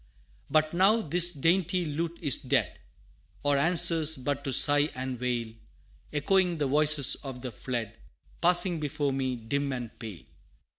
But 0.49 0.73
now, 0.73 1.03
this 1.03 1.31
dainty 1.31 1.85
lute 1.85 2.17
is 2.23 2.35
dead 2.37 2.79
Or 3.43 3.55
answers 3.55 4.17
but 4.17 4.43
to 4.45 4.51
sigh 4.51 4.89
and 4.95 5.19
wail, 5.19 5.53
Echoing 6.11 6.57
the 6.57 6.65
voices 6.65 7.13
of 7.23 7.43
the 7.43 7.51
fled, 7.51 7.93
Passing 8.41 8.79
before 8.79 9.13
me 9.13 9.35
dim 9.35 9.71
and 9.73 9.91
pale! 9.99 10.23